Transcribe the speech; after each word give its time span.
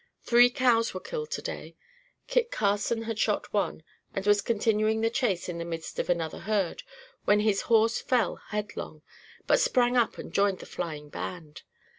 Three 0.23 0.49
cows 0.49 0.95
were 0.95 0.99
killed 0.99 1.29
today. 1.29 1.75
Kit 2.25 2.49
Carson 2.49 3.03
had 3.03 3.19
shot 3.19 3.53
one, 3.53 3.83
and 4.15 4.25
was 4.25 4.41
continuing 4.41 5.01
the 5.01 5.11
chase 5.11 5.47
in 5.47 5.59
the 5.59 5.63
midst 5.63 5.99
of 5.99 6.09
another 6.09 6.39
herd, 6.39 6.81
when 7.25 7.41
his 7.41 7.61
horse 7.69 8.01
fell 8.01 8.37
headlong, 8.47 9.03
but 9.45 9.59
sprang 9.59 9.95
up 9.95 10.17
and 10.17 10.33
joined 10.33 10.57
the 10.57 10.65
flying 10.65 11.09
band. 11.09 11.61